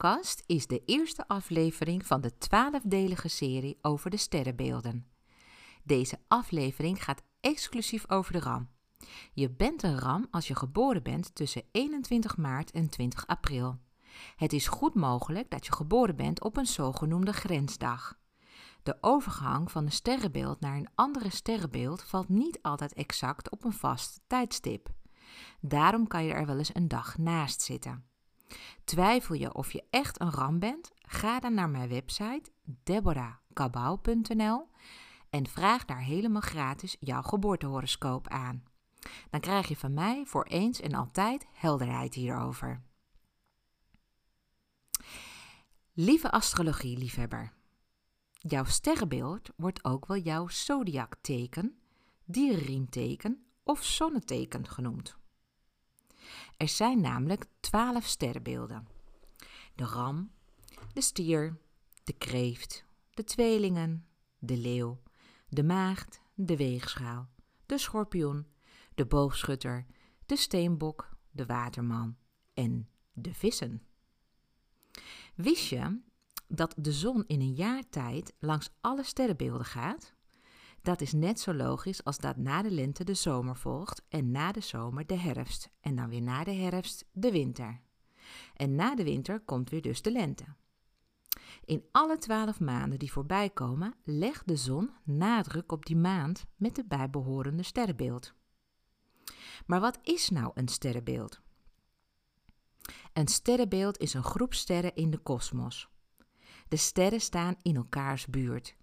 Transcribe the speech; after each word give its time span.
Podcast 0.00 0.42
is 0.46 0.66
de 0.66 0.82
eerste 0.84 1.28
aflevering 1.28 2.06
van 2.06 2.20
de 2.20 2.38
twaalfdelige 2.38 3.28
serie 3.28 3.78
over 3.82 4.10
de 4.10 4.16
sterrenbeelden. 4.16 5.06
Deze 5.82 6.18
aflevering 6.28 7.04
gaat 7.04 7.22
exclusief 7.40 8.10
over 8.10 8.32
de 8.32 8.40
ram. 8.40 8.68
Je 9.32 9.50
bent 9.50 9.82
een 9.82 9.98
ram 9.98 10.26
als 10.30 10.48
je 10.48 10.54
geboren 10.54 11.02
bent 11.02 11.34
tussen 11.34 11.62
21 11.72 12.36
maart 12.36 12.70
en 12.70 12.90
20 12.90 13.26
april. 13.26 13.78
Het 14.36 14.52
is 14.52 14.68
goed 14.68 14.94
mogelijk 14.94 15.50
dat 15.50 15.66
je 15.66 15.72
geboren 15.72 16.16
bent 16.16 16.42
op 16.42 16.56
een 16.56 16.66
zogenoemde 16.66 17.32
grensdag. 17.32 18.18
De 18.82 18.96
overgang 19.00 19.70
van 19.70 19.84
een 19.84 19.92
sterrenbeeld 19.92 20.60
naar 20.60 20.76
een 20.76 20.90
andere 20.94 21.30
sterrenbeeld 21.30 22.02
valt 22.02 22.28
niet 22.28 22.58
altijd 22.62 22.92
exact 22.92 23.50
op 23.50 23.64
een 23.64 23.72
vast 23.72 24.20
tijdstip. 24.26 24.88
Daarom 25.60 26.06
kan 26.06 26.24
je 26.24 26.32
er 26.32 26.46
wel 26.46 26.58
eens 26.58 26.74
een 26.74 26.88
dag 26.88 27.18
naast 27.18 27.62
zitten. 27.62 28.09
Twijfel 28.84 29.34
je 29.34 29.54
of 29.54 29.72
je 29.72 29.84
echt 29.90 30.20
een 30.20 30.30
ram 30.30 30.58
bent? 30.58 30.90
Ga 30.96 31.40
dan 31.40 31.54
naar 31.54 31.68
mijn 31.68 31.88
website 31.88 32.50
deborahkabau.nl 32.64 34.68
en 35.30 35.46
vraag 35.46 35.84
daar 35.84 36.02
helemaal 36.02 36.40
gratis 36.40 36.96
jouw 37.00 37.22
geboortehoroscoop 37.22 38.28
aan. 38.28 38.64
Dan 39.30 39.40
krijg 39.40 39.68
je 39.68 39.76
van 39.76 39.94
mij 39.94 40.24
voor 40.26 40.44
eens 40.44 40.80
en 40.80 40.94
altijd 40.94 41.46
helderheid 41.52 42.14
hierover. 42.14 42.82
Lieve 45.92 46.30
astrologie-liefhebber, 46.30 47.52
jouw 48.32 48.64
sterrenbeeld 48.64 49.50
wordt 49.56 49.84
ook 49.84 50.06
wel 50.06 50.16
jouw 50.16 50.48
zodiakteken, 50.48 51.80
dierenriemteken 52.24 53.44
of 53.62 53.84
zonneteken 53.84 54.68
genoemd. 54.68 55.19
Er 56.56 56.68
zijn 56.68 57.00
namelijk 57.00 57.46
twaalf 57.60 58.04
sterrenbeelden. 58.06 58.88
De 59.74 59.84
ram, 59.84 60.30
de 60.92 61.00
stier, 61.00 61.58
de 62.04 62.12
kreeft, 62.12 62.84
de 63.10 63.24
tweelingen, 63.24 64.06
de 64.38 64.56
leeuw, 64.56 65.00
de 65.48 65.62
maagd, 65.62 66.20
de 66.34 66.56
weegschaal, 66.56 67.28
de 67.66 67.78
schorpioen, 67.78 68.46
de 68.94 69.06
boogschutter, 69.06 69.86
de 70.26 70.36
steenbok, 70.36 71.08
de 71.30 71.46
waterman 71.46 72.16
en 72.54 72.88
de 73.12 73.34
vissen. 73.34 73.82
Wist 75.34 75.68
je 75.68 76.00
dat 76.48 76.74
de 76.76 76.92
zon 76.92 77.24
in 77.26 77.40
een 77.40 77.54
jaar 77.54 77.88
tijd 77.88 78.34
langs 78.38 78.70
alle 78.80 79.02
sterrenbeelden 79.02 79.66
gaat? 79.66 80.14
Dat 80.82 81.00
is 81.00 81.12
net 81.12 81.40
zo 81.40 81.54
logisch 81.54 82.04
als 82.04 82.18
dat 82.18 82.36
na 82.36 82.62
de 82.62 82.70
lente 82.70 83.04
de 83.04 83.14
zomer 83.14 83.56
volgt 83.56 84.02
en 84.08 84.30
na 84.30 84.52
de 84.52 84.60
zomer 84.60 85.06
de 85.06 85.16
herfst 85.16 85.70
en 85.80 85.96
dan 85.96 86.08
weer 86.08 86.22
na 86.22 86.44
de 86.44 86.52
herfst 86.52 87.04
de 87.12 87.30
winter. 87.30 87.80
En 88.54 88.74
na 88.74 88.94
de 88.94 89.04
winter 89.04 89.40
komt 89.40 89.70
weer 89.70 89.82
dus 89.82 90.02
de 90.02 90.12
lente. 90.12 90.44
In 91.64 91.84
alle 91.92 92.18
twaalf 92.18 92.60
maanden 92.60 92.98
die 92.98 93.12
voorbij 93.12 93.50
komen, 93.50 93.94
legt 94.04 94.48
de 94.48 94.56
zon 94.56 94.90
nadruk 95.04 95.72
op 95.72 95.86
die 95.86 95.96
maand 95.96 96.46
met 96.56 96.74
de 96.74 96.84
bijbehorende 96.84 97.62
sterrenbeeld. 97.62 98.34
Maar 99.66 99.80
wat 99.80 99.98
is 100.02 100.28
nou 100.28 100.50
een 100.54 100.68
sterrenbeeld? 100.68 101.40
Een 103.12 103.28
sterrenbeeld 103.28 103.98
is 103.98 104.14
een 104.14 104.24
groep 104.24 104.54
sterren 104.54 104.94
in 104.94 105.10
de 105.10 105.18
kosmos. 105.18 105.88
De 106.68 106.76
sterren 106.76 107.20
staan 107.20 107.56
in 107.62 107.76
elkaars 107.76 108.26
buurt. 108.26 108.76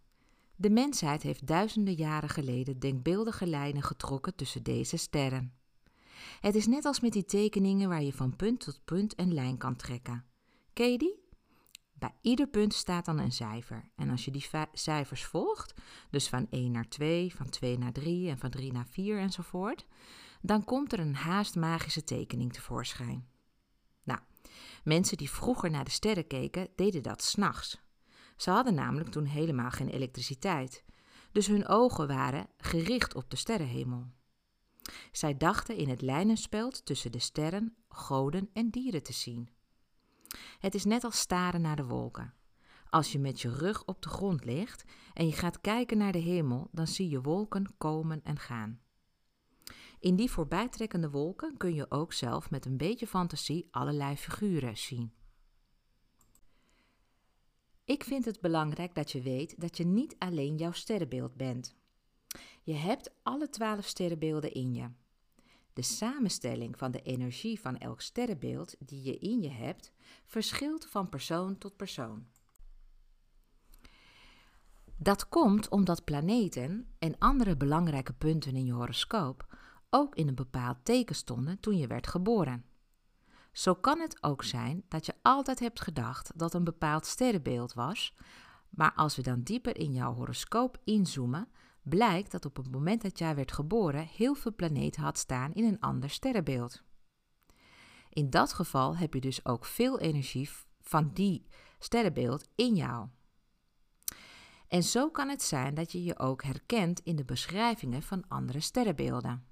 De 0.59 0.69
mensheid 0.69 1.23
heeft 1.23 1.47
duizenden 1.47 1.93
jaren 1.93 2.29
geleden 2.29 2.79
denkbeeldige 2.79 3.47
lijnen 3.47 3.83
getrokken 3.83 4.35
tussen 4.35 4.63
deze 4.63 4.97
sterren. 4.97 5.53
Het 6.39 6.55
is 6.55 6.67
net 6.67 6.85
als 6.85 6.99
met 6.99 7.11
die 7.13 7.25
tekeningen 7.25 7.89
waar 7.89 8.03
je 8.03 8.13
van 8.13 8.35
punt 8.35 8.59
tot 8.59 8.81
punt 8.85 9.19
een 9.19 9.33
lijn 9.33 9.57
kan 9.57 9.75
trekken. 9.75 10.25
Ken 10.73 10.91
je 10.91 10.97
die? 10.97 11.25
Bij 11.93 12.15
ieder 12.21 12.47
punt 12.47 12.73
staat 12.73 13.05
dan 13.05 13.19
een 13.19 13.31
cijfer. 13.31 13.89
En 13.95 14.09
als 14.09 14.25
je 14.25 14.31
die 14.31 14.49
cijfers 14.73 15.25
volgt, 15.25 15.73
dus 16.09 16.29
van 16.29 16.47
1 16.49 16.71
naar 16.71 16.89
2, 16.89 17.35
van 17.35 17.49
2 17.49 17.77
naar 17.77 17.91
3 17.91 18.29
en 18.29 18.37
van 18.37 18.49
3 18.49 18.71
naar 18.71 18.87
4 18.87 19.19
enzovoort, 19.19 19.85
dan 20.41 20.63
komt 20.63 20.93
er 20.93 20.99
een 20.99 21.15
haast 21.15 21.55
magische 21.55 22.03
tekening 22.03 22.53
tevoorschijn. 22.53 23.27
Nou, 24.03 24.19
mensen 24.83 25.17
die 25.17 25.29
vroeger 25.29 25.69
naar 25.69 25.85
de 25.85 25.91
sterren 25.91 26.27
keken, 26.27 26.67
deden 26.75 27.03
dat 27.03 27.23
s'nachts. 27.23 27.79
Ze 28.37 28.49
hadden 28.49 28.73
namelijk 28.73 29.09
toen 29.09 29.25
helemaal 29.25 29.69
geen 29.69 29.89
elektriciteit, 29.89 30.83
dus 31.31 31.47
hun 31.47 31.67
ogen 31.67 32.07
waren 32.07 32.47
gericht 32.57 33.15
op 33.15 33.29
de 33.29 33.35
sterrenhemel. 33.35 34.07
Zij 35.11 35.37
dachten 35.37 35.75
in 35.75 35.89
het 35.89 36.01
lijnenspeld 36.01 36.85
tussen 36.85 37.11
de 37.11 37.19
sterren, 37.19 37.75
goden 37.87 38.49
en 38.53 38.69
dieren 38.69 39.03
te 39.03 39.13
zien. 39.13 39.49
Het 40.59 40.75
is 40.75 40.85
net 40.85 41.03
als 41.03 41.19
staren 41.19 41.61
naar 41.61 41.75
de 41.75 41.85
wolken. 41.85 42.33
Als 42.89 43.11
je 43.11 43.19
met 43.19 43.41
je 43.41 43.49
rug 43.49 43.85
op 43.85 44.01
de 44.01 44.09
grond 44.09 44.45
ligt 44.45 44.83
en 45.13 45.25
je 45.25 45.33
gaat 45.33 45.61
kijken 45.61 45.97
naar 45.97 46.11
de 46.11 46.17
hemel, 46.17 46.67
dan 46.71 46.87
zie 46.87 47.09
je 47.09 47.21
wolken 47.21 47.75
komen 47.77 48.23
en 48.23 48.39
gaan. 48.39 48.79
In 49.99 50.15
die 50.15 50.31
voorbijtrekkende 50.31 51.09
wolken 51.09 51.57
kun 51.57 51.73
je 51.73 51.91
ook 51.91 52.13
zelf 52.13 52.49
met 52.49 52.65
een 52.65 52.77
beetje 52.77 53.07
fantasie 53.07 53.67
allerlei 53.71 54.15
figuren 54.15 54.77
zien. 54.77 55.13
Ik 57.87 58.03
vind 58.03 58.25
het 58.25 58.39
belangrijk 58.41 58.95
dat 58.95 59.11
je 59.11 59.21
weet 59.21 59.61
dat 59.61 59.77
je 59.77 59.85
niet 59.85 60.15
alleen 60.17 60.55
jouw 60.55 60.71
sterrenbeeld 60.71 61.35
bent. 61.35 61.75
Je 62.63 62.73
hebt 62.73 63.11
alle 63.23 63.49
twaalf 63.49 63.85
sterrenbeelden 63.85 64.53
in 64.53 64.73
je. 64.73 64.89
De 65.73 65.81
samenstelling 65.81 66.77
van 66.77 66.91
de 66.91 67.01
energie 67.01 67.59
van 67.59 67.77
elk 67.77 68.01
sterrenbeeld 68.01 68.75
die 68.79 69.03
je 69.03 69.17
in 69.17 69.41
je 69.41 69.49
hebt, 69.49 69.91
verschilt 70.25 70.85
van 70.85 71.09
persoon 71.09 71.57
tot 71.57 71.75
persoon. 71.75 72.27
Dat 74.97 75.29
komt 75.29 75.69
omdat 75.69 76.03
planeten 76.03 76.87
en 76.99 77.17
andere 77.17 77.57
belangrijke 77.57 78.13
punten 78.13 78.55
in 78.55 78.65
je 78.65 78.73
horoscoop 78.73 79.57
ook 79.89 80.15
in 80.15 80.27
een 80.27 80.35
bepaald 80.35 80.77
teken 80.83 81.15
stonden 81.15 81.59
toen 81.59 81.77
je 81.77 81.87
werd 81.87 82.07
geboren. 82.07 82.65
Zo 83.57 83.75
kan 83.75 83.99
het 83.99 84.23
ook 84.23 84.43
zijn 84.43 84.83
dat 84.87 85.05
je 85.05 85.13
altijd 85.21 85.59
hebt 85.59 85.81
gedacht 85.81 86.31
dat 86.35 86.53
een 86.53 86.63
bepaald 86.63 87.05
sterrenbeeld 87.05 87.73
was, 87.73 88.13
maar 88.69 88.93
als 88.93 89.15
we 89.15 89.21
dan 89.21 89.41
dieper 89.41 89.77
in 89.77 89.93
jouw 89.93 90.13
horoscoop 90.13 90.77
inzoomen, 90.83 91.49
blijkt 91.81 92.31
dat 92.31 92.45
op 92.45 92.55
het 92.57 92.71
moment 92.71 93.01
dat 93.01 93.17
jij 93.17 93.35
werd 93.35 93.51
geboren 93.51 94.07
heel 94.07 94.33
veel 94.33 94.55
planeten 94.55 95.01
had 95.01 95.17
staan 95.17 95.53
in 95.53 95.63
een 95.63 95.79
ander 95.79 96.09
sterrenbeeld. 96.09 96.83
In 98.09 98.29
dat 98.29 98.53
geval 98.53 98.97
heb 98.97 99.13
je 99.13 99.21
dus 99.21 99.45
ook 99.45 99.65
veel 99.65 99.99
energie 99.99 100.49
van 100.81 101.11
die 101.13 101.47
sterrenbeeld 101.79 102.47
in 102.55 102.75
jou. 102.75 103.07
En 104.67 104.83
zo 104.83 105.09
kan 105.09 105.29
het 105.29 105.43
zijn 105.43 105.73
dat 105.73 105.91
je 105.91 106.03
je 106.03 106.19
ook 106.19 106.43
herkent 106.43 106.99
in 106.99 107.15
de 107.15 107.25
beschrijvingen 107.25 108.01
van 108.01 108.27
andere 108.27 108.59
sterrenbeelden. 108.59 109.47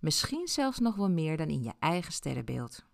Misschien 0.00 0.48
zelfs 0.48 0.78
nog 0.78 0.96
wel 0.96 1.10
meer 1.10 1.36
dan 1.36 1.48
in 1.48 1.62
je 1.62 1.72
eigen 1.78 2.12
sterrenbeeld. 2.12 2.86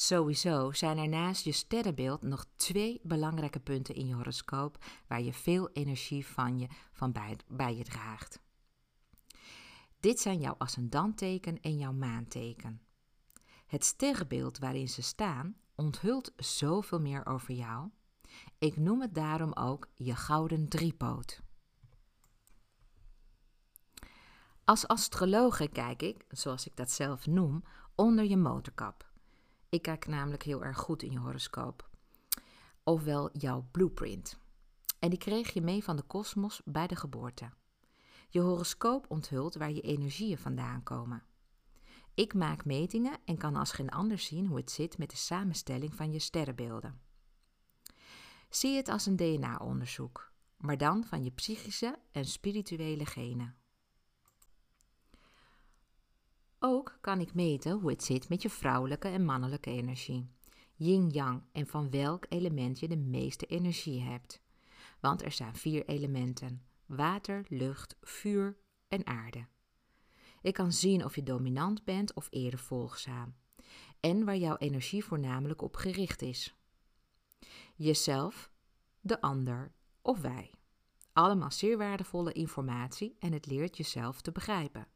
Sowieso 0.00 0.72
zijn 0.72 0.98
er 0.98 1.08
naast 1.08 1.44
je 1.44 1.52
sterrenbeeld 1.52 2.22
nog 2.22 2.46
twee 2.56 3.00
belangrijke 3.02 3.60
punten 3.60 3.94
in 3.94 4.06
je 4.06 4.14
horoscoop 4.14 4.84
waar 5.06 5.22
je 5.22 5.32
veel 5.32 5.70
energie 5.72 6.26
van 6.26 6.58
je 6.58 6.68
van 6.92 7.12
bij, 7.12 7.36
bij 7.48 7.76
je 7.76 7.84
draagt. 7.84 8.40
Dit 10.00 10.20
zijn 10.20 10.40
jouw 10.40 10.54
ascendantteken 10.58 11.60
en 11.60 11.78
jouw 11.78 11.92
maanteken. 11.92 12.80
Het 13.66 13.84
sterrenbeeld 13.84 14.58
waarin 14.58 14.88
ze 14.88 15.02
staan 15.02 15.56
onthult 15.74 16.32
zoveel 16.36 17.00
meer 17.00 17.26
over 17.26 17.54
jou. 17.54 17.88
Ik 18.58 18.76
noem 18.76 19.00
het 19.00 19.14
daarom 19.14 19.52
ook 19.52 19.88
je 19.94 20.14
gouden 20.14 20.68
driepoot. 20.68 21.40
Als 24.64 24.86
astrologe 24.86 25.68
kijk 25.68 26.02
ik, 26.02 26.24
zoals 26.28 26.66
ik 26.66 26.76
dat 26.76 26.90
zelf 26.90 27.26
noem, 27.26 27.64
onder 27.94 28.24
je 28.24 28.36
motorkap. 28.36 29.09
Ik 29.70 29.82
kijk 29.82 30.06
namelijk 30.06 30.42
heel 30.42 30.64
erg 30.64 30.78
goed 30.78 31.02
in 31.02 31.12
je 31.12 31.18
horoscoop. 31.18 31.90
Ofwel 32.84 33.30
jouw 33.32 33.68
blueprint. 33.70 34.38
En 34.98 35.10
die 35.10 35.18
kreeg 35.18 35.52
je 35.52 35.60
mee 35.60 35.84
van 35.84 35.96
de 35.96 36.02
kosmos 36.02 36.60
bij 36.64 36.86
de 36.86 36.96
geboorte. 36.96 37.50
Je 38.28 38.40
horoscoop 38.40 39.06
onthult 39.08 39.54
waar 39.54 39.72
je 39.72 39.80
energieën 39.80 40.38
vandaan 40.38 40.82
komen. 40.82 41.22
Ik 42.14 42.34
maak 42.34 42.64
metingen 42.64 43.18
en 43.24 43.36
kan 43.36 43.56
als 43.56 43.72
geen 43.72 43.88
ander 43.88 44.18
zien 44.18 44.46
hoe 44.46 44.56
het 44.56 44.70
zit 44.70 44.98
met 44.98 45.10
de 45.10 45.16
samenstelling 45.16 45.94
van 45.94 46.12
je 46.12 46.18
sterrenbeelden. 46.18 47.00
Zie 48.48 48.76
het 48.76 48.88
als 48.88 49.06
een 49.06 49.16
DNA-onderzoek, 49.16 50.32
maar 50.56 50.78
dan 50.78 51.04
van 51.04 51.24
je 51.24 51.30
psychische 51.30 51.98
en 52.12 52.24
spirituele 52.24 53.06
genen. 53.06 53.59
Ook 56.62 56.98
kan 57.00 57.20
ik 57.20 57.34
meten 57.34 57.72
hoe 57.72 57.90
het 57.90 58.04
zit 58.04 58.28
met 58.28 58.42
je 58.42 58.50
vrouwelijke 58.50 59.08
en 59.08 59.24
mannelijke 59.24 59.70
energie. 59.70 60.30
Yin-yang 60.74 61.42
en 61.52 61.66
van 61.66 61.90
welk 61.90 62.26
element 62.28 62.78
je 62.78 62.88
de 62.88 62.96
meeste 62.96 63.46
energie 63.46 64.02
hebt. 64.02 64.42
Want 65.00 65.22
er 65.22 65.32
zijn 65.32 65.56
vier 65.56 65.86
elementen: 65.86 66.62
water, 66.86 67.44
lucht, 67.48 67.96
vuur 68.00 68.56
en 68.88 69.06
aarde. 69.06 69.46
Ik 70.42 70.54
kan 70.54 70.72
zien 70.72 71.04
of 71.04 71.14
je 71.14 71.22
dominant 71.22 71.84
bent 71.84 72.14
of 72.14 72.26
eerder 72.30 72.58
volgzaam. 72.58 73.34
en 74.00 74.24
waar 74.24 74.36
jouw 74.36 74.56
energie 74.56 75.04
voornamelijk 75.04 75.62
op 75.62 75.76
gericht 75.76 76.22
is. 76.22 76.56
Jezelf, 77.76 78.50
de 79.00 79.20
ander 79.20 79.72
of 80.02 80.20
wij. 80.20 80.54
Allemaal 81.12 81.50
zeer 81.52 81.78
waardevolle 81.78 82.32
informatie 82.32 83.16
en 83.18 83.32
het 83.32 83.46
leert 83.46 83.76
jezelf 83.76 84.20
te 84.20 84.32
begrijpen. 84.32 84.86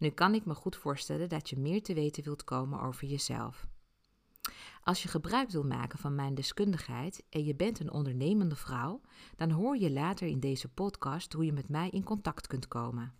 Nu 0.00 0.10
kan 0.10 0.34
ik 0.34 0.44
me 0.44 0.54
goed 0.54 0.76
voorstellen 0.76 1.28
dat 1.28 1.50
je 1.50 1.58
meer 1.58 1.82
te 1.82 1.94
weten 1.94 2.24
wilt 2.24 2.44
komen 2.44 2.80
over 2.80 3.06
jezelf. 3.06 3.66
Als 4.82 5.02
je 5.02 5.08
gebruik 5.08 5.50
wilt 5.50 5.68
maken 5.68 5.98
van 5.98 6.14
mijn 6.14 6.34
deskundigheid 6.34 7.24
en 7.28 7.44
je 7.44 7.54
bent 7.54 7.80
een 7.80 7.92
ondernemende 7.92 8.56
vrouw, 8.56 9.00
dan 9.36 9.50
hoor 9.50 9.76
je 9.76 9.90
later 9.90 10.26
in 10.26 10.40
deze 10.40 10.68
podcast 10.68 11.32
hoe 11.32 11.44
je 11.44 11.52
met 11.52 11.68
mij 11.68 11.90
in 11.90 12.04
contact 12.04 12.46
kunt 12.46 12.68
komen. 12.68 13.14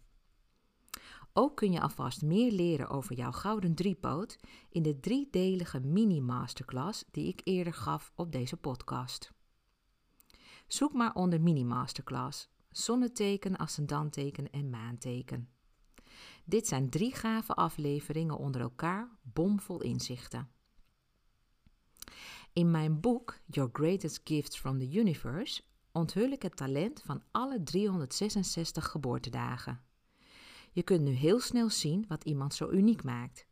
Ook 1.32 1.56
kun 1.56 1.72
je 1.72 1.80
alvast 1.80 2.22
meer 2.22 2.52
leren 2.52 2.88
over 2.88 3.16
jouw 3.16 3.32
gouden 3.32 3.74
driepoot 3.74 4.38
in 4.68 4.82
de 4.82 5.00
driedelige 5.00 5.80
mini-masterclass 5.80 7.04
die 7.10 7.28
ik 7.28 7.40
eerder 7.44 7.74
gaf 7.74 8.12
op 8.14 8.32
deze 8.32 8.56
podcast. 8.56 9.32
Zoek 10.66 10.92
maar 10.92 11.14
onder 11.14 11.40
mini-masterclass, 11.40 12.48
zonneteken, 12.70 13.56
ascendanteken 13.56 14.50
en 14.50 14.70
maanteken. 14.70 15.48
Dit 16.44 16.66
zijn 16.66 16.90
drie 16.90 17.14
gave 17.14 17.54
afleveringen 17.54 18.36
onder 18.36 18.60
elkaar, 18.60 19.08
bomvol 19.22 19.82
inzichten. 19.82 20.48
In 22.52 22.70
mijn 22.70 23.00
boek 23.00 23.38
Your 23.46 23.70
Greatest 23.72 24.20
Gifts 24.24 24.58
from 24.58 24.78
the 24.78 24.92
Universe 24.92 25.62
onthul 25.92 26.30
ik 26.30 26.42
het 26.42 26.56
talent 26.56 27.02
van 27.04 27.22
alle 27.30 27.62
366 27.62 28.88
geboortedagen. 28.88 29.80
Je 30.72 30.82
kunt 30.82 31.00
nu 31.00 31.10
heel 31.10 31.40
snel 31.40 31.68
zien 31.70 32.04
wat 32.08 32.24
iemand 32.24 32.54
zo 32.54 32.70
uniek 32.70 33.04
maakt. 33.04 33.46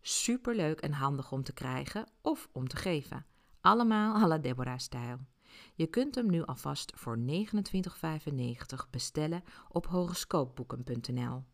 Superleuk 0.00 0.80
en 0.80 0.92
handig 0.92 1.32
om 1.32 1.42
te 1.42 1.52
krijgen 1.52 2.08
of 2.22 2.48
om 2.52 2.68
te 2.68 2.76
geven. 2.76 3.26
Allemaal 3.60 4.14
à 4.14 4.26
la 4.26 4.38
Deborah-stijl. 4.38 5.18
Je 5.74 5.86
kunt 5.86 6.14
hem 6.14 6.30
nu 6.30 6.44
alvast 6.44 6.92
voor 6.94 7.18
29,95 7.18 8.90
bestellen 8.90 9.42
op 9.68 9.86
horoscoopboeken.nl. 9.86 11.44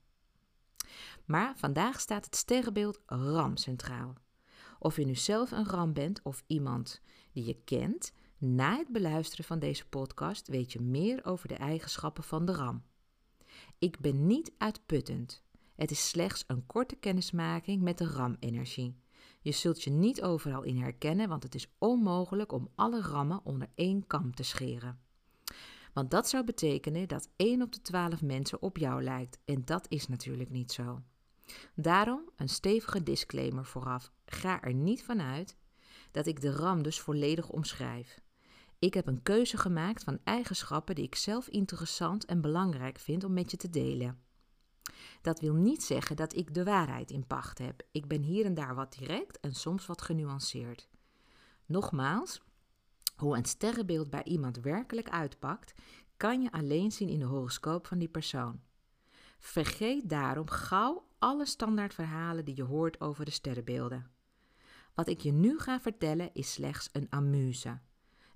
Maar 1.24 1.52
vandaag 1.56 2.00
staat 2.00 2.24
het 2.24 2.36
sterrenbeeld 2.36 3.00
Ram 3.06 3.56
centraal. 3.56 4.14
Of 4.78 4.96
je 4.96 5.04
nu 5.04 5.14
zelf 5.14 5.50
een 5.50 5.66
ram 5.66 5.92
bent 5.92 6.22
of 6.22 6.44
iemand 6.46 7.00
die 7.32 7.44
je 7.44 7.62
kent, 7.64 8.12
na 8.38 8.76
het 8.76 8.88
beluisteren 8.88 9.44
van 9.44 9.58
deze 9.58 9.88
podcast 9.88 10.48
weet 10.48 10.72
je 10.72 10.80
meer 10.80 11.24
over 11.24 11.48
de 11.48 11.54
eigenschappen 11.54 12.24
van 12.24 12.44
de 12.44 12.52
ram. 12.52 12.82
Ik 13.78 14.00
ben 14.00 14.26
niet 14.26 14.52
uitputtend. 14.58 15.42
Het 15.76 15.90
is 15.90 16.08
slechts 16.08 16.44
een 16.46 16.66
korte 16.66 16.96
kennismaking 16.96 17.82
met 17.82 17.98
de 17.98 18.06
RAM-energie. 18.06 19.00
Je 19.40 19.52
zult 19.52 19.82
je 19.82 19.90
niet 19.90 20.22
overal 20.22 20.62
in 20.62 20.76
herkennen, 20.76 21.28
want 21.28 21.42
het 21.42 21.54
is 21.54 21.72
onmogelijk 21.78 22.52
om 22.52 22.68
alle 22.74 23.00
rammen 23.00 23.44
onder 23.44 23.68
één 23.74 24.06
kam 24.06 24.34
te 24.34 24.42
scheren. 24.42 25.00
Want 25.92 26.10
dat 26.10 26.28
zou 26.28 26.44
betekenen 26.44 27.08
dat 27.08 27.28
1 27.36 27.62
op 27.62 27.72
de 27.72 27.80
12 27.80 28.22
mensen 28.22 28.62
op 28.62 28.76
jou 28.76 29.02
lijkt, 29.02 29.38
en 29.44 29.64
dat 29.64 29.86
is 29.88 30.08
natuurlijk 30.08 30.50
niet 30.50 30.72
zo. 30.72 31.02
Daarom 31.74 32.30
een 32.36 32.48
stevige 32.48 33.02
disclaimer 33.02 33.64
vooraf. 33.64 34.12
Ga 34.26 34.62
er 34.62 34.74
niet 34.74 35.04
vanuit 35.04 35.56
dat 36.10 36.26
ik 36.26 36.40
de 36.40 36.50
RAM 36.50 36.82
dus 36.82 37.00
volledig 37.00 37.48
omschrijf. 37.48 38.20
Ik 38.78 38.94
heb 38.94 39.06
een 39.06 39.22
keuze 39.22 39.56
gemaakt 39.56 40.04
van 40.04 40.18
eigenschappen 40.24 40.94
die 40.94 41.04
ik 41.04 41.14
zelf 41.14 41.48
interessant 41.48 42.24
en 42.24 42.40
belangrijk 42.40 42.98
vind 42.98 43.24
om 43.24 43.32
met 43.32 43.50
je 43.50 43.56
te 43.56 43.70
delen. 43.70 44.22
Dat 45.22 45.40
wil 45.40 45.54
niet 45.54 45.82
zeggen 45.82 46.16
dat 46.16 46.36
ik 46.36 46.54
de 46.54 46.64
waarheid 46.64 47.10
in 47.10 47.26
pacht 47.26 47.58
heb. 47.58 47.82
Ik 47.90 48.06
ben 48.06 48.22
hier 48.22 48.44
en 48.44 48.54
daar 48.54 48.74
wat 48.74 48.96
direct 48.98 49.40
en 49.40 49.54
soms 49.54 49.86
wat 49.86 50.02
genuanceerd. 50.02 50.88
Nogmaals, 51.66 52.42
hoe 53.16 53.36
een 53.36 53.44
sterrenbeeld 53.44 54.10
bij 54.10 54.24
iemand 54.24 54.56
werkelijk 54.56 55.08
uitpakt, 55.08 55.74
kan 56.16 56.42
je 56.42 56.52
alleen 56.52 56.92
zien 56.92 57.08
in 57.08 57.18
de 57.18 57.24
horoscoop 57.24 57.86
van 57.86 57.98
die 57.98 58.08
persoon. 58.08 58.60
Vergeet 59.38 60.08
daarom 60.08 60.48
gauw 60.48 61.06
alle 61.18 61.46
standaardverhalen 61.46 62.44
die 62.44 62.56
je 62.56 62.64
hoort 62.64 63.00
over 63.00 63.24
de 63.24 63.30
sterrenbeelden. 63.30 64.10
Wat 64.94 65.08
ik 65.08 65.20
je 65.20 65.32
nu 65.32 65.58
ga 65.58 65.80
vertellen 65.80 66.30
is 66.32 66.52
slechts 66.52 66.88
een 66.92 67.06
amuse 67.10 67.80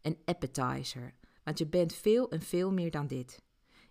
een 0.07 0.19
appetizer, 0.25 1.15
want 1.45 1.59
je 1.59 1.67
bent 1.67 1.95
veel 1.95 2.31
en 2.31 2.43
veel 2.43 2.73
meer 2.73 2.91
dan 2.91 3.07
dit. 3.07 3.43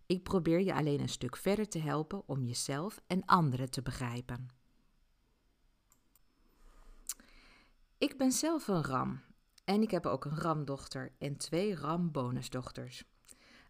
Ik 0.06 0.24
probeer 0.24 0.62
je 0.62 0.74
alleen 0.74 1.00
een 1.00 1.10
stuk 1.10 1.38
verder 1.38 1.68
te 1.68 1.80
helpen 1.80 2.28
om 2.28 2.44
jezelf 2.44 3.02
en 3.08 3.26
anderen 3.26 3.70
te 3.70 3.82
begrijpen. 3.82 4.48
Ik 7.98 8.18
ben 8.18 8.32
zelf 8.32 8.68
een 8.68 8.84
ram 8.84 9.22
en 9.66 9.82
ik 9.82 9.92
heb 9.92 10.06
ook 10.06 10.26
een 10.26 10.40
ramdochter 10.40 11.12
en 11.18 11.38
twee 11.38 11.76
rambonusdochters. 11.76 13.04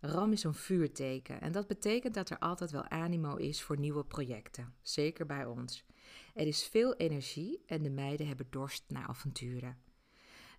Ram 0.01 0.31
is 0.31 0.43
een 0.43 0.53
vuurteken 0.53 1.41
en 1.41 1.51
dat 1.51 1.67
betekent 1.67 2.13
dat 2.13 2.29
er 2.29 2.39
altijd 2.39 2.71
wel 2.71 2.87
animo 2.87 3.35
is 3.35 3.63
voor 3.63 3.79
nieuwe 3.79 4.05
projecten, 4.05 4.73
zeker 4.81 5.25
bij 5.25 5.45
ons. 5.45 5.85
Er 6.33 6.47
is 6.47 6.67
veel 6.67 6.95
energie 6.95 7.63
en 7.65 7.83
de 7.83 7.89
meiden 7.89 8.27
hebben 8.27 8.47
dorst 8.49 8.83
naar 8.87 9.07
avonturen. 9.07 9.77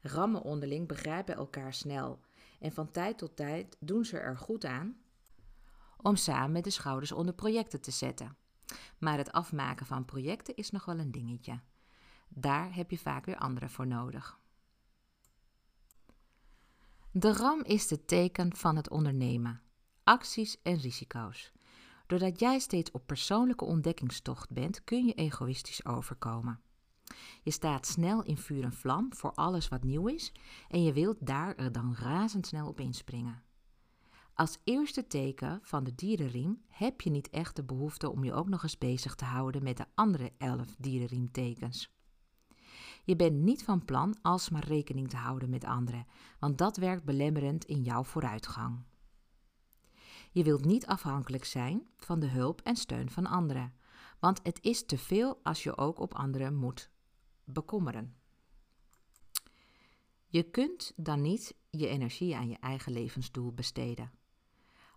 Rammen 0.03 0.43
onderling 0.43 0.89
begrijpen 0.89 1.35
elkaar 1.35 1.75
snel 1.75 2.21
en 2.61 2.73
van 2.73 2.91
tijd 2.91 3.19
tot 3.19 3.37
tijd 3.37 3.77
doen 3.81 4.05
ze 4.05 4.19
er 4.19 4.37
goed 4.37 4.65
aan 4.65 4.97
om 5.97 6.17
samen 6.17 6.53
met 6.53 6.65
de 6.65 6.71
schouders 6.71 7.13
onder 7.13 7.35
projecten 7.35 7.81
te 7.81 7.91
zetten. 7.91 8.37
Maar 8.99 9.19
het 9.19 9.33
afmaken 9.33 9.87
van 9.87 10.05
projecten 10.05 10.57
is 10.57 10.71
nog 10.71 10.85
wel 10.85 10.99
een 10.99 11.11
dingetje. 11.11 11.61
Daar 12.29 12.75
heb 12.75 12.91
je 12.91 12.99
vaak 12.99 13.25
weer 13.25 13.39
anderen 13.39 13.71
voor 13.71 13.87
nodig. 13.87 14.39
De 17.19 17.33
RAM 17.33 17.63
is 17.63 17.91
het 17.91 18.09
teken 18.09 18.57
van 18.57 18.77
het 18.77 18.91
ondernemen, 18.91 19.61
acties 20.05 20.63
en 20.63 20.77
risico's. 20.77 21.53
Doordat 22.07 22.41
jij 22.41 22.59
steeds 22.59 22.91
op 22.91 23.07
persoonlijke 23.07 23.65
ontdekkingstocht 23.65 24.51
bent, 24.51 24.85
kun 24.85 25.07
je 25.07 25.15
egoïstisch 25.15 25.87
overkomen. 25.87 26.61
Je 27.43 27.51
staat 27.51 27.87
snel 27.87 28.23
in 28.23 28.37
vuur 28.37 28.65
en 28.65 28.73
vlam 28.73 29.15
voor 29.15 29.33
alles 29.35 29.69
wat 29.69 29.85
nieuw 29.85 30.09
is 30.09 30.33
en 30.69 30.83
je 30.83 30.93
wilt 30.93 31.17
daar 31.21 31.73
dan 31.73 31.95
razendsnel 31.95 32.69
op 32.69 32.81
inspringen. 32.81 33.43
Als 34.35 34.59
eerste 34.65 35.07
teken 35.07 35.59
van 35.63 35.85
de 35.85 35.95
dierenriem 35.95 36.63
heb 36.69 37.01
je 37.01 37.11
niet 37.11 37.31
echt 37.31 37.57
de 37.57 37.65
behoefte 37.65 38.11
om 38.11 38.25
je 38.25 38.33
ook 38.33 38.49
nog 38.49 38.63
eens 38.63 38.79
bezig 38.79 39.15
te 39.15 39.25
houden 39.25 39.63
met 39.63 39.77
de 39.77 39.87
andere 39.95 40.33
elf 40.39 40.75
dierenriemtekens. 40.79 41.96
Je 43.07 43.17
bent 43.17 43.37
niet 43.37 43.65
van 43.65 43.85
plan 43.85 44.17
alsmaar 44.23 44.65
rekening 44.65 45.09
te 45.09 45.17
houden 45.17 45.51
met 45.51 45.65
anderen, 45.65 46.07
want 46.39 46.59
dat 46.59 46.77
werkt 46.77 47.05
belemmerend 47.05 47.65
in 47.65 47.83
jouw 47.83 48.05
vooruitgang. 48.05 48.85
Je 50.33 50.45
wilt 50.45 50.65
niet 50.65 50.87
afhankelijk 50.87 51.45
zijn 51.45 51.87
van 51.97 52.21
de 52.21 52.27
hulp 52.27 52.61
en 52.61 52.77
steun 52.77 53.11
van 53.11 53.27
anderen, 53.27 53.75
want 54.19 54.41
het 54.43 54.59
is 54.63 54.87
te 54.87 54.99
veel 54.99 55.41
als 55.43 55.63
je 55.63 55.77
ook 55.77 55.99
op 55.99 56.15
anderen 56.15 56.55
moet 56.55 56.91
bekommeren. 57.45 58.17
Je 60.27 60.43
kunt 60.51 60.93
dan 60.97 61.21
niet 61.23 61.55
je 61.71 61.87
energie 61.87 62.37
aan 62.37 62.49
je 62.49 62.59
eigen 62.61 62.93
levensdoel 62.93 63.53
besteden. 63.53 64.11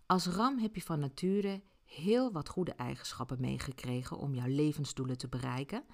Als 0.06 0.26
ram 0.26 0.58
heb 0.58 0.74
je 0.74 0.82
van 0.82 0.98
nature 0.98 1.62
heel 1.84 2.32
wat 2.32 2.48
goede 2.48 2.72
eigenschappen 2.72 3.40
meegekregen 3.40 4.18
om 4.18 4.34
jouw 4.34 4.48
levensdoelen 4.48 5.18
te 5.18 5.28
bereiken 5.28 5.84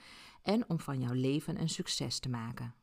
en 0.47 0.69
om 0.69 0.81
van 0.81 1.01
jouw 1.01 1.13
leven 1.13 1.61
een 1.61 1.69
succes 1.69 2.19
te 2.19 2.29
maken. 2.29 2.75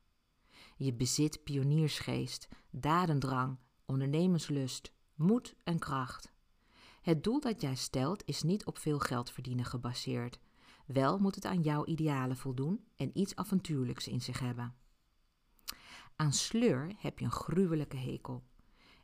Je 0.75 0.93
bezit 0.93 1.43
pioniersgeest, 1.43 2.47
dadendrang, 2.69 3.57
ondernemerslust, 3.85 4.93
moed 5.15 5.55
en 5.63 5.79
kracht. 5.79 6.33
Het 7.01 7.23
doel 7.23 7.39
dat 7.39 7.61
jij 7.61 7.75
stelt 7.75 8.23
is 8.25 8.43
niet 8.43 8.65
op 8.65 8.77
veel 8.77 8.99
geld 8.99 9.31
verdienen 9.31 9.65
gebaseerd, 9.65 10.39
wel 10.85 11.17
moet 11.17 11.35
het 11.35 11.45
aan 11.45 11.61
jouw 11.61 11.85
idealen 11.85 12.37
voldoen 12.37 12.85
en 12.95 13.17
iets 13.17 13.35
avontuurlijks 13.35 14.07
in 14.07 14.21
zich 14.21 14.39
hebben. 14.39 14.75
Aan 16.15 16.33
sleur 16.33 16.93
heb 16.97 17.19
je 17.19 17.25
een 17.25 17.31
gruwelijke 17.31 17.97
hekel. 17.97 18.43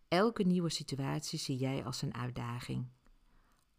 Elke 0.08 0.44
nieuwe 0.44 0.70
situatie 0.70 1.40
zie 1.40 1.58
jij 1.58 1.86
als 1.86 2.02
een 2.02 2.14
uitdaging. 2.14 2.88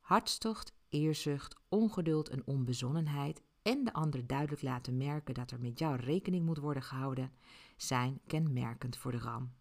Hartstocht, 0.00 0.72
eerzucht, 0.88 1.56
ongeduld 1.68 2.28
en 2.28 2.46
onbezonnenheid 2.46 3.42
en 3.62 3.84
de 3.84 3.92
ander 3.92 4.26
duidelijk 4.26 4.62
laten 4.62 4.96
merken 4.96 5.34
dat 5.34 5.50
er 5.50 5.60
met 5.60 5.78
jou 5.78 5.96
rekening 5.96 6.44
moet 6.44 6.58
worden 6.58 6.82
gehouden, 6.82 7.32
zijn 7.76 8.20
kenmerkend 8.26 8.96
voor 8.96 9.10
de 9.10 9.18
ram. 9.18 9.52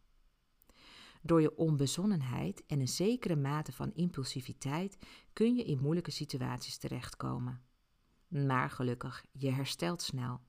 Door 1.22 1.42
je 1.42 1.58
onbezonnenheid 1.58 2.66
en 2.66 2.80
een 2.80 2.88
zekere 2.88 3.36
mate 3.36 3.72
van 3.72 3.94
impulsiviteit 3.94 4.98
kun 5.34 5.56
je 5.56 5.64
in 5.64 5.80
moeilijke 5.80 6.12
situaties 6.12 6.78
terechtkomen. 6.78 7.62
Maar 8.28 8.70
gelukkig, 8.70 9.26
je 9.32 9.52
herstelt 9.52 10.02
snel, 10.02 10.42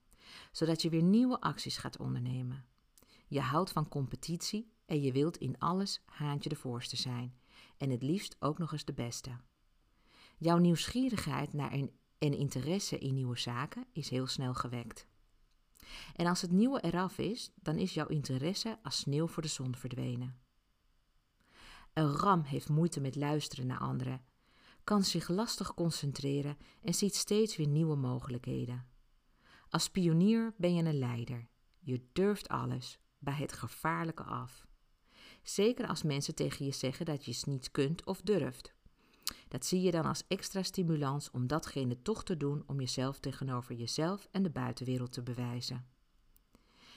zodat 0.52 0.83
je 0.83 0.88
weer 0.88 1.02
nieuwe 1.02 1.40
acties 1.40 1.76
gaat 1.76 1.99
ondernemen. 1.99 2.64
Je 3.26 3.40
houdt 3.40 3.73
van 3.73 3.88
competitie 3.88 4.73
en 4.87 5.02
je 5.02 5.12
wilt 5.12 5.37
in 5.37 5.59
alles 5.59 6.02
haantje 6.04 6.49
de 6.49 6.57
voorste 6.57 6.97
zijn. 6.97 7.38
En 7.76 7.90
het 7.90 8.02
liefst 8.02 8.37
ook 8.38 8.59
nog 8.59 8.73
eens 8.73 8.85
de 8.85 8.92
beste. 8.92 9.30
Jouw 10.38 10.59
nieuwsgierigheid 10.59 11.52
naar 11.52 11.73
een, 11.73 11.92
en 12.20 12.34
interesse 12.34 12.98
in 12.98 13.14
nieuwe 13.14 13.38
zaken 13.38 13.86
is 13.92 14.08
heel 14.08 14.26
snel 14.26 14.54
gewekt. 14.54 15.06
En 16.16 16.26
als 16.26 16.40
het 16.40 16.50
nieuwe 16.50 16.80
eraf 16.80 17.18
is, 17.18 17.50
dan 17.54 17.76
is 17.76 17.94
jouw 17.94 18.06
interesse 18.06 18.78
als 18.82 18.98
sneeuw 18.98 19.26
voor 19.26 19.42
de 19.42 19.48
zon 19.48 19.76
verdwenen. 19.76 20.38
Een 21.92 22.12
ram 22.12 22.42
heeft 22.42 22.68
moeite 22.68 23.00
met 23.00 23.16
luisteren 23.16 23.66
naar 23.66 23.78
anderen, 23.78 24.24
kan 24.84 25.04
zich 25.04 25.28
lastig 25.28 25.74
concentreren 25.74 26.56
en 26.82 26.94
ziet 26.94 27.14
steeds 27.14 27.56
weer 27.56 27.68
nieuwe 27.68 27.96
mogelijkheden. 27.96 28.86
Als 29.68 29.90
pionier 29.90 30.54
ben 30.56 30.74
je 30.74 30.82
een 30.82 30.98
leider. 30.98 31.48
Je 31.78 32.08
durft 32.12 32.48
alles, 32.48 32.98
bij 33.18 33.34
het 33.34 33.52
gevaarlijke 33.52 34.22
af. 34.22 34.66
Zeker 35.42 35.86
als 35.86 36.02
mensen 36.02 36.34
tegen 36.34 36.64
je 36.64 36.72
zeggen 36.72 37.06
dat 37.06 37.24
je 37.24 37.30
het 37.30 37.46
niet 37.46 37.70
kunt 37.70 38.04
of 38.04 38.20
durft. 38.20 38.74
Dat 39.50 39.66
zie 39.66 39.80
je 39.80 39.90
dan 39.90 40.04
als 40.04 40.25
extra 40.28 40.62
stimulans 40.62 41.30
om 41.30 41.47
datgene 41.47 42.02
toch 42.02 42.25
te 42.25 42.37
doen 42.37 42.62
om 42.66 42.80
jezelf 42.80 43.19
tegenover 43.19 43.75
jezelf 43.75 44.28
en 44.30 44.42
de 44.42 44.50
buitenwereld 44.50 45.12
te 45.12 45.23
bewijzen. 45.23 45.87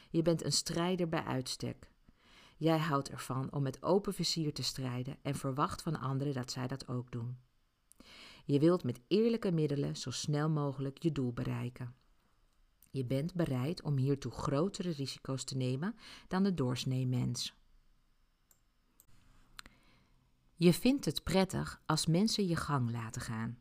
Je 0.10 0.22
bent 0.22 0.44
een 0.44 0.52
strijder 0.52 1.10
bij 1.10 1.24
uitstek. 1.24 1.92
Jij 2.58 2.78
houdt 2.78 3.10
ervan 3.10 3.52
om 3.52 3.64
met 3.64 3.84
open 3.84 4.14
vizier 4.14 4.54
te 4.54 4.64
strijden 4.64 5.18
en 5.22 5.36
verwacht 5.36 5.82
van 5.82 6.00
anderen 6.00 6.34
dat 6.34 6.52
zij 6.52 6.68
dat 6.68 6.88
ook 6.88 7.12
doen. 7.12 7.38
Je 8.46 8.60
wilt 8.60 8.84
met 8.84 9.02
eerlijke 9.08 9.52
middelen 9.52 9.96
zo 9.96 10.12
snel 10.12 10.50
mogelijk 10.50 11.04
je 11.04 11.12
doel 11.12 11.34
bereiken. 11.34 11.96
Je 12.92 13.06
bent 13.06 13.34
bereid 13.34 13.82
om 13.82 13.98
hiertoe 13.98 14.32
grotere 14.32 14.92
risico's 14.92 15.44
te 15.44 15.58
nemen 15.58 15.96
dan 16.28 16.44
de 16.44 16.54
doorsnee 16.54 17.08
mens. 17.08 17.56
Je 20.64 20.74
vindt 20.74 21.06
het 21.06 21.24
prettig 21.24 21.82
als 21.86 22.06
mensen 22.06 22.48
je 22.48 22.56
gang 22.56 22.92
laten 22.92 23.22
gaan. 23.22 23.58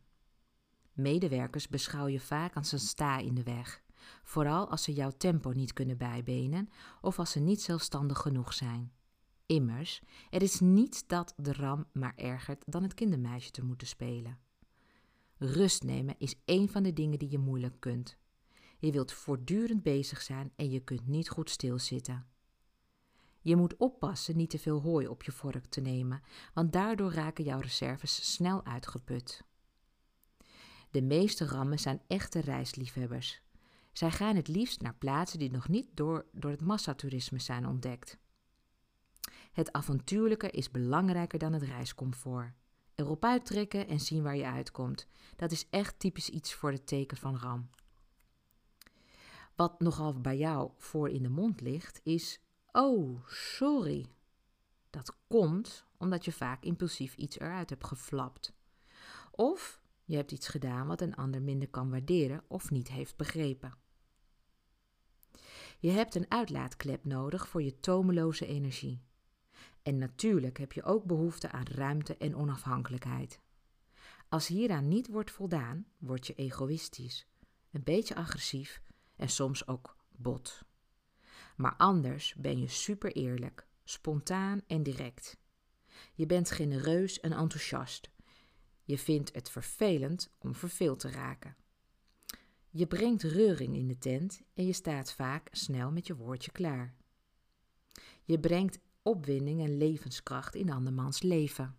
Medewerkers 0.92 1.68
beschouw 1.68 2.06
je 2.06 2.20
vaak 2.20 2.56
als 2.56 2.72
een 2.72 2.78
sta 2.78 3.18
in 3.18 3.34
de 3.34 3.42
weg, 3.42 3.82
vooral 4.22 4.70
als 4.70 4.82
ze 4.82 4.92
jouw 4.92 5.10
tempo 5.10 5.50
niet 5.50 5.72
kunnen 5.72 5.96
bijbenen 5.98 6.68
of 7.00 7.18
als 7.18 7.30
ze 7.30 7.40
niet 7.40 7.62
zelfstandig 7.62 8.18
genoeg 8.18 8.52
zijn. 8.52 8.92
Immers, 9.46 10.02
er 10.30 10.42
is 10.42 10.60
niets 10.60 11.06
dat 11.06 11.34
de 11.36 11.52
ram 11.52 11.86
maar 11.92 12.14
ergert 12.16 12.64
dan 12.66 12.82
het 12.82 12.94
kindermeisje 12.94 13.50
te 13.50 13.64
moeten 13.64 13.86
spelen. 13.86 14.38
Rust 15.36 15.82
nemen 15.82 16.14
is 16.18 16.34
een 16.44 16.68
van 16.68 16.82
de 16.82 16.92
dingen 16.92 17.18
die 17.18 17.30
je 17.30 17.38
moeilijk 17.38 17.80
kunt. 17.80 18.16
Je 18.78 18.92
wilt 18.92 19.12
voortdurend 19.12 19.82
bezig 19.82 20.22
zijn 20.22 20.52
en 20.56 20.70
je 20.70 20.80
kunt 20.80 21.06
niet 21.06 21.28
goed 21.28 21.50
stilzitten. 21.50 22.31
Je 23.42 23.56
moet 23.56 23.76
oppassen 23.76 24.36
niet 24.36 24.50
te 24.50 24.58
veel 24.58 24.80
hooi 24.80 25.08
op 25.08 25.22
je 25.22 25.32
vork 25.32 25.64
te 25.64 25.80
nemen, 25.80 26.22
want 26.54 26.72
daardoor 26.72 27.12
raken 27.12 27.44
jouw 27.44 27.60
reserves 27.60 28.32
snel 28.32 28.64
uitgeput. 28.64 29.44
De 30.90 31.02
meeste 31.02 31.46
rammen 31.46 31.78
zijn 31.78 32.02
echte 32.06 32.40
reisliefhebbers. 32.40 33.42
Zij 33.92 34.10
gaan 34.10 34.36
het 34.36 34.48
liefst 34.48 34.80
naar 34.80 34.94
plaatsen 34.94 35.38
die 35.38 35.50
nog 35.50 35.68
niet 35.68 35.88
door, 35.94 36.26
door 36.32 36.50
het 36.50 36.60
massatoerisme 36.60 37.38
zijn 37.38 37.66
ontdekt. 37.66 38.18
Het 39.52 39.72
avontuurlijke 39.72 40.50
is 40.50 40.70
belangrijker 40.70 41.38
dan 41.38 41.52
het 41.52 41.62
reiscomfort. 41.62 42.52
Erop 42.94 43.24
uittrekken 43.24 43.88
en 43.88 44.00
zien 44.00 44.22
waar 44.22 44.36
je 44.36 44.46
uitkomt. 44.46 45.06
Dat 45.36 45.52
is 45.52 45.66
echt 45.70 45.98
typisch 45.98 46.28
iets 46.28 46.54
voor 46.54 46.70
het 46.72 46.86
teken 46.86 47.16
van 47.16 47.38
ram. 47.38 47.70
Wat 49.56 49.80
nogal 49.80 50.20
bij 50.20 50.36
jou 50.36 50.70
voor 50.76 51.08
in 51.10 51.22
de 51.22 51.28
mond 51.28 51.60
ligt, 51.60 52.00
is: 52.02 52.40
Oh, 52.72 53.26
sorry. 53.28 54.06
Dat 54.90 55.16
komt 55.26 55.84
omdat 55.96 56.24
je 56.24 56.32
vaak 56.32 56.64
impulsief 56.64 57.16
iets 57.16 57.38
eruit 57.38 57.70
hebt 57.70 57.86
geflapt. 57.86 58.52
Of 59.30 59.80
je 60.04 60.16
hebt 60.16 60.32
iets 60.32 60.48
gedaan 60.48 60.86
wat 60.86 61.00
een 61.00 61.14
ander 61.14 61.42
minder 61.42 61.68
kan 61.68 61.90
waarderen 61.90 62.44
of 62.48 62.70
niet 62.70 62.88
heeft 62.88 63.16
begrepen. 63.16 63.74
Je 65.78 65.90
hebt 65.90 66.14
een 66.14 66.30
uitlaatklep 66.30 67.04
nodig 67.04 67.48
voor 67.48 67.62
je 67.62 67.80
tomeloze 67.80 68.46
energie. 68.46 69.02
En 69.82 69.98
natuurlijk 69.98 70.58
heb 70.58 70.72
je 70.72 70.82
ook 70.82 71.04
behoefte 71.04 71.50
aan 71.50 71.66
ruimte 71.66 72.16
en 72.16 72.36
onafhankelijkheid. 72.36 73.40
Als 74.28 74.46
hieraan 74.46 74.88
niet 74.88 75.08
wordt 75.08 75.30
voldaan, 75.30 75.86
word 75.98 76.26
je 76.26 76.34
egoïstisch, 76.34 77.26
een 77.70 77.82
beetje 77.82 78.14
agressief 78.14 78.82
en 79.16 79.28
soms 79.28 79.66
ook 79.66 79.96
bot. 80.10 80.64
Maar 81.56 81.74
anders 81.76 82.34
ben 82.34 82.60
je 82.60 82.68
super 82.68 83.12
eerlijk, 83.12 83.66
spontaan 83.84 84.60
en 84.66 84.82
direct. 84.82 85.36
Je 86.14 86.26
bent 86.26 86.50
genereus 86.50 87.20
en 87.20 87.32
enthousiast. 87.32 88.10
Je 88.84 88.98
vindt 88.98 89.34
het 89.34 89.50
vervelend 89.50 90.30
om 90.38 90.54
verveeld 90.54 90.98
te 90.98 91.10
raken. 91.10 91.56
Je 92.70 92.86
brengt 92.86 93.22
reuring 93.22 93.76
in 93.76 93.88
de 93.88 93.98
tent 93.98 94.42
en 94.54 94.66
je 94.66 94.72
staat 94.72 95.12
vaak 95.12 95.48
snel 95.50 95.90
met 95.90 96.06
je 96.06 96.16
woordje 96.16 96.50
klaar. 96.50 96.94
Je 98.24 98.40
brengt 98.40 98.78
opwinding 99.02 99.60
en 99.60 99.76
levenskracht 99.76 100.54
in 100.54 100.70
andermans 100.70 101.22
leven. 101.22 101.76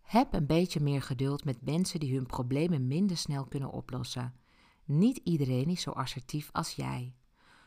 Heb 0.00 0.32
een 0.32 0.46
beetje 0.46 0.80
meer 0.80 1.02
geduld 1.02 1.44
met 1.44 1.64
mensen 1.64 2.00
die 2.00 2.14
hun 2.14 2.26
problemen 2.26 2.86
minder 2.86 3.16
snel 3.16 3.44
kunnen 3.44 3.70
oplossen. 3.70 4.34
Niet 4.84 5.16
iedereen 5.16 5.68
is 5.68 5.80
zo 5.80 5.90
assertief 5.90 6.48
als 6.52 6.72
jij. 6.72 7.14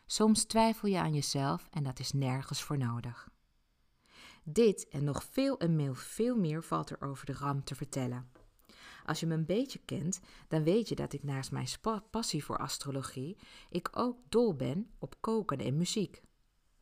Soms 0.10 0.44
twijfel 0.44 0.90
je 0.90 1.00
aan 1.00 1.14
jezelf 1.14 1.68
en 1.72 1.84
dat 1.84 2.00
is 2.00 2.12
nergens 2.12 2.62
voor 2.62 2.78
nodig. 2.78 3.30
Dit 4.44 4.88
en 4.88 5.04
nog 5.04 5.24
veel 5.24 5.60
en 5.60 5.96
veel 5.96 6.36
meer 6.36 6.64
valt 6.64 6.90
er 6.90 7.02
over 7.02 7.26
de 7.26 7.34
ram 7.34 7.64
te 7.64 7.76
vertellen. 7.76 8.32
Als 9.06 9.20
je 9.20 9.26
me 9.26 9.34
een 9.34 9.46
beetje 9.46 9.80
kent, 9.80 10.20
dan 10.48 10.64
weet 10.64 10.90
je 10.90 10.96
dat 10.96 11.14
ik 11.14 11.24
naast 11.24 11.52
mijn 11.52 11.68
passie 12.10 12.44
voor 12.44 12.58
astrologie, 12.58 13.38
ik 13.70 13.90
ook 13.92 14.18
dol 14.30 14.56
ben 14.56 14.92
op 15.00 15.16
koken 15.20 15.58
en 15.58 15.78
muziek. 15.78 16.22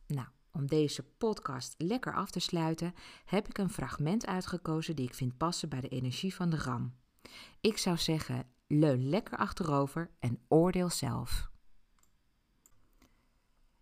Nou, 0.06 0.28
om 0.52 0.66
deze 0.66 1.02
podcast 1.02 1.74
lekker 1.78 2.14
af 2.14 2.30
te 2.30 2.40
sluiten, 2.40 2.94
heb 3.24 3.48
ik 3.48 3.58
een 3.58 3.70
fragment 3.70 4.26
uitgekozen 4.26 4.96
die 4.96 5.06
ik 5.06 5.14
vind 5.14 5.36
passen 5.36 5.68
bij 5.68 5.80
de 5.80 5.88
energie 5.88 6.34
van 6.34 6.50
de 6.50 6.56
ram. 6.56 6.94
Ik 7.60 7.78
zou 7.78 7.96
zeggen, 7.96 8.46
leun 8.66 9.08
lekker 9.08 9.38
achterover 9.38 10.10
en 10.18 10.40
oordeel 10.48 10.90
zelf. 10.90 11.50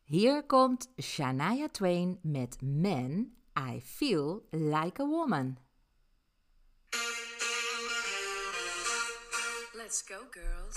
Hier 0.07 0.43
komt 0.43 0.91
Shania 0.99 1.69
Twain 1.73 2.19
met 2.23 2.61
Men, 2.61 3.37
I 3.57 3.81
Feel 3.81 4.43
Like 4.53 5.01
a 5.01 5.07
Woman. 5.07 5.59
Let's 9.75 10.03
go, 10.03 10.27
girls. 10.31 10.77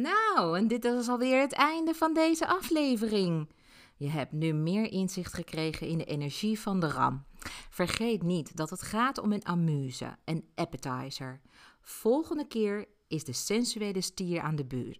Nou, 0.00 0.58
en 0.58 0.68
dit 0.68 0.84
is 0.84 1.08
alweer 1.08 1.40
het 1.40 1.52
einde 1.52 1.94
van 1.94 2.14
deze 2.14 2.46
aflevering. 2.46 3.48
Je 3.96 4.08
hebt 4.08 4.32
nu 4.32 4.52
meer 4.52 4.92
inzicht 4.92 5.34
gekregen 5.34 5.86
in 5.86 5.98
de 5.98 6.04
energie 6.04 6.60
van 6.60 6.80
de 6.80 6.90
ram. 6.90 7.24
Vergeet 7.70 8.22
niet 8.22 8.56
dat 8.56 8.70
het 8.70 8.82
gaat 8.82 9.18
om 9.18 9.32
een 9.32 9.44
amuse, 9.44 10.16
een 10.24 10.48
appetizer. 10.54 11.40
Volgende 11.80 12.46
keer 12.46 12.86
is 13.08 13.24
de 13.24 13.32
sensuele 13.32 14.00
stier 14.00 14.40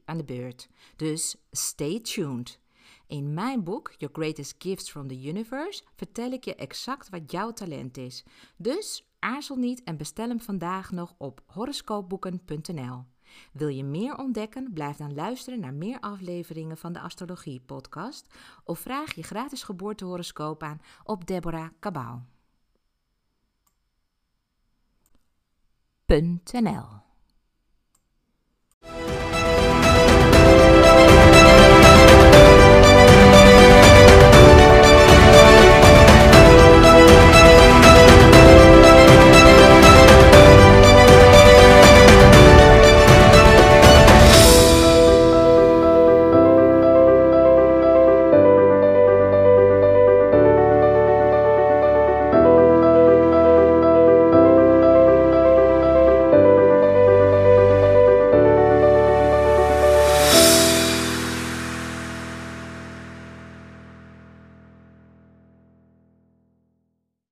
aan 0.04 0.16
de 0.16 0.24
beurt. 0.24 0.68
Dus 0.96 1.36
stay 1.50 2.00
tuned. 2.00 2.60
In 3.06 3.34
mijn 3.34 3.64
boek 3.64 3.94
Your 3.96 4.14
Greatest 4.14 4.54
Gifts 4.58 4.90
from 4.90 5.08
the 5.08 5.22
Universe 5.22 5.82
vertel 5.96 6.30
ik 6.30 6.44
je 6.44 6.54
exact 6.54 7.08
wat 7.08 7.30
jouw 7.30 7.52
talent 7.52 7.96
is. 7.96 8.24
Dus 8.56 9.08
aarzel 9.18 9.56
niet 9.56 9.82
en 9.82 9.96
bestel 9.96 10.28
hem 10.28 10.40
vandaag 10.40 10.90
nog 10.90 11.14
op 11.18 11.42
horoscoopboeken.nl. 11.46 13.04
Wil 13.52 13.68
je 13.68 13.84
meer 13.84 14.18
ontdekken? 14.18 14.72
Blijf 14.72 14.96
dan 14.96 15.14
luisteren 15.14 15.60
naar 15.60 15.74
meer 15.74 16.00
afleveringen 16.00 16.76
van 16.76 16.92
de 16.92 17.00
Astrologie 17.00 17.60
Podcast 17.60 18.34
of 18.64 18.78
vraag 18.78 19.14
je 19.14 19.22
gratis 19.22 19.62
geboortehoroscoop 19.62 20.62
aan 20.62 20.80
op 21.04 21.26
Deborah 21.26 21.68
Cabau.nl 21.80 22.24